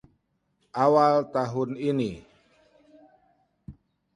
[0.83, 2.11] awal tahun ini